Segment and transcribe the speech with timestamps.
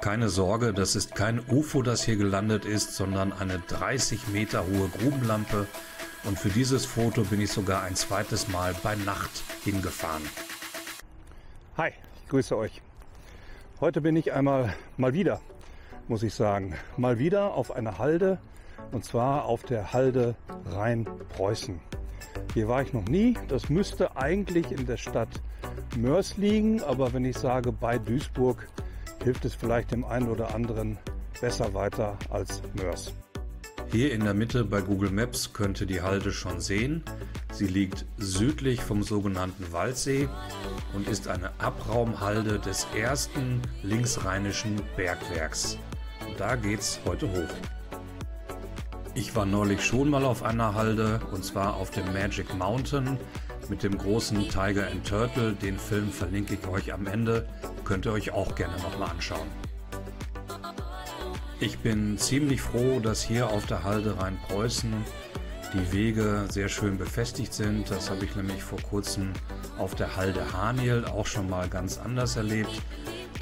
[0.00, 4.88] Keine Sorge, das ist kein UFO, das hier gelandet ist, sondern eine 30 Meter hohe
[4.88, 5.66] Grubenlampe.
[6.24, 9.30] Und für dieses Foto bin ich sogar ein zweites Mal bei Nacht
[9.62, 10.22] hingefahren.
[11.76, 11.90] Hi,
[12.22, 12.80] ich grüße euch.
[13.78, 15.42] Heute bin ich einmal mal wieder,
[16.08, 18.38] muss ich sagen, mal wieder auf einer Halde
[18.92, 21.78] und zwar auf der Halde Rhein-Preußen.
[22.54, 23.36] Hier war ich noch nie.
[23.48, 25.42] Das müsste eigentlich in der Stadt
[25.94, 28.66] Mörs liegen, aber wenn ich sage bei Duisburg,
[29.22, 30.98] hilft es vielleicht dem einen oder anderen
[31.40, 33.12] besser weiter als Mörs.
[33.92, 37.02] Hier in der Mitte bei Google Maps könnt ihr die Halde schon sehen.
[37.52, 40.28] Sie liegt südlich vom sogenannten Waldsee
[40.94, 45.76] und ist eine Abraumhalde des ersten linksrheinischen Bergwerks.
[46.38, 47.54] Da geht's heute hoch.
[49.14, 53.18] Ich war neulich schon mal auf einer Halde und zwar auf dem Magic Mountain
[53.70, 55.52] mit dem großen Tiger and Turtle.
[55.54, 57.46] Den Film verlinke ich euch am Ende.
[57.84, 59.46] Könnt ihr euch auch gerne nochmal anschauen.
[61.60, 64.92] Ich bin ziemlich froh, dass hier auf der Halde Rheinpreußen
[65.72, 67.90] die Wege sehr schön befestigt sind.
[67.90, 69.32] Das habe ich nämlich vor kurzem
[69.78, 72.82] auf der Halde Haniel auch schon mal ganz anders erlebt.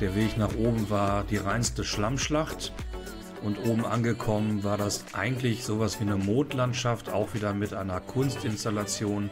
[0.00, 2.72] Der Weg nach oben war die reinste Schlammschlacht.
[3.42, 9.30] Und oben angekommen war das eigentlich sowas wie eine Mondlandschaft, auch wieder mit einer Kunstinstallation.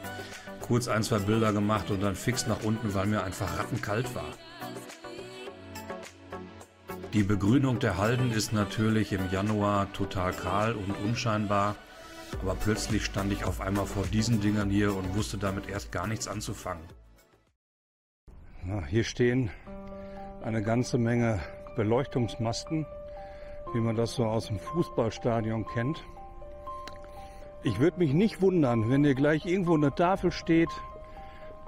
[0.66, 4.32] Kurz ein, zwei Bilder gemacht und dann fix nach unten, weil mir einfach rattenkalt war.
[7.12, 11.76] Die Begrünung der Halden ist natürlich im Januar total kahl und unscheinbar,
[12.42, 16.06] aber plötzlich stand ich auf einmal vor diesen Dingern hier und wusste damit erst gar
[16.06, 16.84] nichts anzufangen.
[18.88, 19.50] Hier stehen
[20.42, 21.40] eine ganze Menge
[21.76, 22.86] Beleuchtungsmasten
[23.72, 26.04] wie man das so aus dem Fußballstadion kennt.
[27.62, 30.70] Ich würde mich nicht wundern, wenn hier gleich irgendwo eine Tafel steht,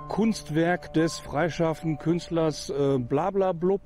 [0.08, 3.82] Kunstwerk des freischaffenden Künstlers äh, bla bla blub,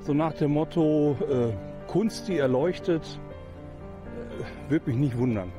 [0.00, 1.52] so nach dem Motto äh,
[1.86, 3.20] Kunst, die erleuchtet,
[4.38, 5.52] äh, würde mich nicht wundern.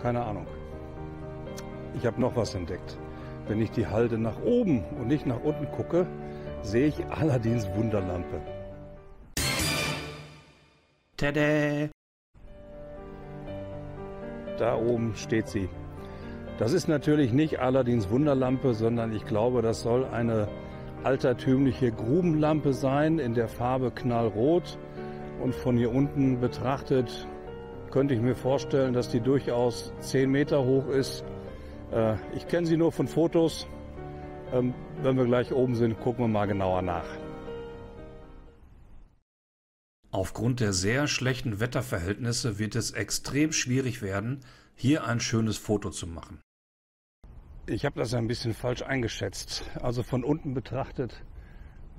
[0.00, 0.46] Keine Ahnung.
[1.94, 2.98] Ich habe noch was entdeckt.
[3.48, 6.06] Wenn ich die Halde nach oben und nicht nach unten gucke,
[6.62, 8.40] sehe ich allerdings Wunderlampe.
[11.16, 11.95] Tada!
[14.58, 15.68] Da oben steht sie.
[16.58, 20.48] Das ist natürlich nicht allerdings Wunderlampe, sondern ich glaube, das soll eine
[21.04, 24.78] altertümliche Grubenlampe sein in der Farbe knallrot.
[25.42, 27.28] Und von hier unten betrachtet
[27.90, 31.24] könnte ich mir vorstellen, dass die durchaus 10 Meter hoch ist.
[31.92, 33.66] Äh, ich kenne sie nur von Fotos.
[34.52, 37.06] Ähm, wenn wir gleich oben sind, gucken wir mal genauer nach.
[40.16, 44.40] Aufgrund der sehr schlechten Wetterverhältnisse wird es extrem schwierig werden,
[44.74, 46.40] hier ein schönes Foto zu machen.
[47.66, 49.64] Ich habe das ein bisschen falsch eingeschätzt.
[49.82, 51.22] Also von unten betrachtet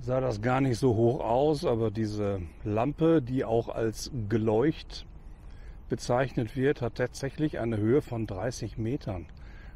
[0.00, 5.06] sah das gar nicht so hoch aus, aber diese Lampe, die auch als Geleucht
[5.88, 9.26] bezeichnet wird, hat tatsächlich eine Höhe von 30 Metern.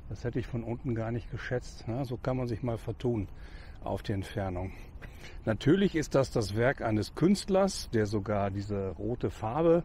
[0.09, 1.85] Das hätte ich von unten gar nicht geschätzt.
[2.03, 3.29] so kann man sich mal vertun
[3.85, 4.73] auf die Entfernung.
[5.45, 9.85] Natürlich ist das das Werk eines Künstlers, der sogar diese rote Farbe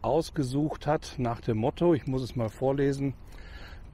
[0.00, 3.14] ausgesucht hat nach dem Motto, ich muss es mal vorlesen,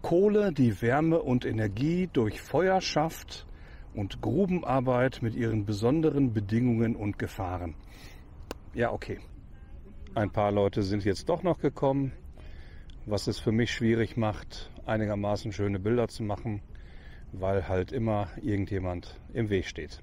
[0.03, 3.47] Kohle, die Wärme und Energie durch Feuer schafft
[3.95, 7.75] und Grubenarbeit mit ihren besonderen Bedingungen und Gefahren.
[8.75, 9.19] Ja, okay.
[10.15, 12.13] Ein paar Leute sind jetzt doch noch gekommen,
[13.07, 16.63] was es für mich schwierig macht, einigermaßen schöne Bilder zu machen,
[17.33, 20.03] weil halt immer irgendjemand im Weg steht.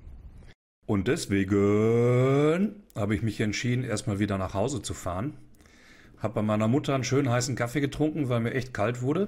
[0.86, 5.34] Und deswegen habe ich mich entschieden, erstmal wieder nach Hause zu fahren.
[6.20, 9.28] Habe bei meiner Mutter einen schönen heißen Kaffee getrunken, weil mir echt kalt wurde.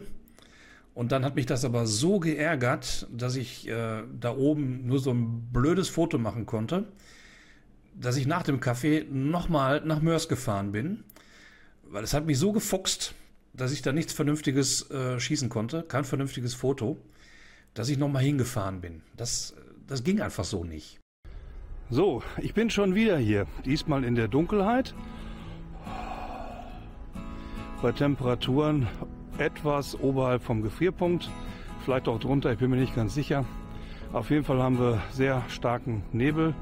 [0.93, 5.11] Und dann hat mich das aber so geärgert, dass ich äh, da oben nur so
[5.11, 6.85] ein blödes Foto machen konnte,
[7.93, 11.03] dass ich nach dem Kaffee nochmal nach Mörs gefahren bin.
[11.83, 13.13] Weil es hat mich so gefuchst,
[13.53, 16.97] dass ich da nichts Vernünftiges äh, schießen konnte, kein vernünftiges Foto,
[17.77, 19.03] dass ich nochmal hingefahren bin.
[19.15, 19.53] Das,
[19.85, 20.99] das ging einfach so nicht.
[21.91, 23.45] So, ich bin schon wieder hier.
[23.65, 24.95] Diesmal in der Dunkelheit.
[27.83, 28.87] Bei Temperaturen
[29.37, 31.29] etwas oberhalb vom Gefrierpunkt.
[31.85, 33.45] Vielleicht auch drunter, ich bin mir nicht ganz sicher.
[34.11, 36.55] Auf jeden Fall haben wir sehr starken Nebel.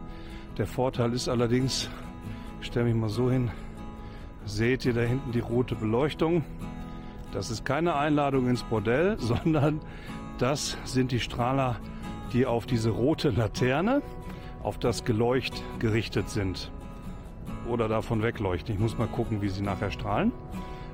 [0.58, 1.90] Der Vorteil ist allerdings,
[2.60, 3.50] ich stelle mich mal so hin,
[4.46, 6.44] seht ihr da hinten die rote Beleuchtung.
[7.32, 9.80] Das ist keine Einladung ins Bordell, sondern
[10.38, 11.78] das sind die Strahler,
[12.34, 14.02] die auf diese rote Laterne
[14.64, 16.72] auf das Geleucht gerichtet sind
[17.70, 18.74] oder davon wegleuchten.
[18.74, 20.32] Ich muss mal gucken, wie sie nachher strahlen.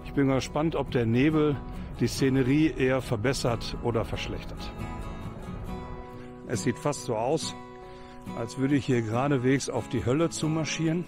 [0.05, 1.55] Ich bin gespannt, ob der Nebel
[1.99, 4.71] die Szenerie eher verbessert oder verschlechtert.
[6.47, 7.55] Es sieht fast so aus,
[8.37, 11.05] als würde ich hier geradewegs auf die Hölle zu marschieren,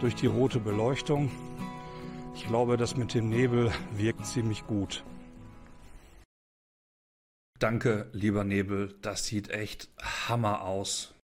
[0.00, 1.30] durch die rote Beleuchtung.
[2.34, 5.04] Ich glaube, das mit dem Nebel wirkt ziemlich gut.
[7.60, 11.14] Danke, lieber Nebel, das sieht echt Hammer aus.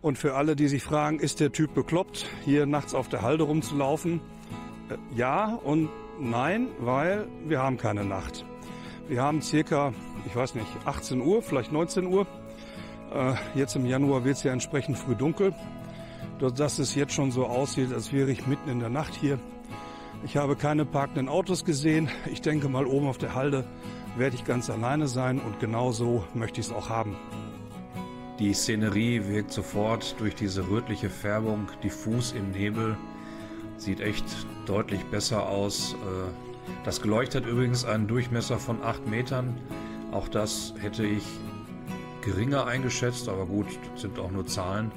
[0.00, 3.42] Und für alle, die sich fragen, ist der Typ bekloppt, hier nachts auf der Halde
[3.42, 4.20] rumzulaufen?
[4.88, 5.88] Äh, ja und
[6.20, 8.44] nein, weil wir haben keine Nacht.
[9.08, 9.92] Wir haben circa,
[10.24, 12.24] ich weiß nicht, 18 Uhr, vielleicht 19 Uhr.
[13.12, 15.52] Äh, jetzt im Januar wird es ja entsprechend früh dunkel,
[16.38, 19.40] dass es jetzt schon so aussieht, als wäre ich mitten in der Nacht hier.
[20.24, 22.08] Ich habe keine parkenden Autos gesehen.
[22.30, 23.64] Ich denke mal, oben auf der Halde
[24.18, 27.16] werde ich ganz alleine sein und genau so möchte ich es auch haben.
[28.38, 32.96] Die Szenerie wirkt sofort durch diese rötliche Färbung diffus im Nebel.
[33.78, 34.24] Sieht echt
[34.66, 35.94] deutlich besser aus.
[35.94, 39.58] Äh, das Geleucht hat übrigens einen Durchmesser von 8 Metern.
[40.12, 41.24] Auch das hätte ich
[42.22, 44.92] geringer eingeschätzt, aber gut, sind auch nur Zahlen.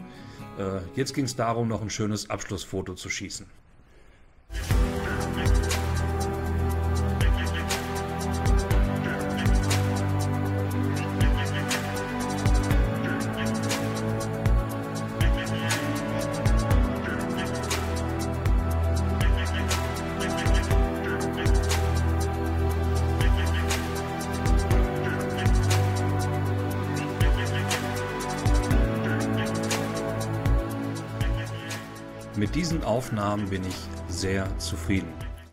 [0.57, 3.45] Äh, jetzt ging es darum, noch ein schönes Abschlussfoto zu schießen.
[32.39, 33.75] Mit diesen Aufnahmen bin ich
[34.07, 35.28] sehr zufrieden.